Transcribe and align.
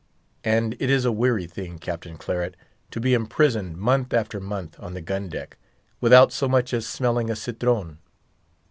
And 0.43 0.75
it 0.79 0.89
is 0.89 1.05
a 1.05 1.11
weary 1.11 1.45
thing, 1.45 1.77
Captain 1.77 2.17
Claret, 2.17 2.55
to 2.89 2.99
be 2.99 3.13
imprisoned 3.13 3.77
month 3.77 4.15
after 4.15 4.39
month 4.39 4.75
on 4.79 4.95
the 4.95 4.99
gun 5.01 5.29
deck, 5.29 5.57
without 5.99 6.31
so 6.33 6.49
much 6.49 6.73
as 6.73 6.87
smelling 6.87 7.29
a 7.29 7.35
citron. 7.35 7.99